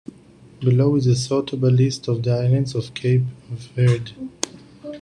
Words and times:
Below 0.61 0.95
is 0.95 1.05
a 1.05 1.11
sortable 1.11 1.69
list 1.71 2.07
of 2.07 2.23
the 2.23 2.31
islands 2.31 2.73
of 2.73 2.91
Cape 2.95 3.21
Verde. 3.51 4.13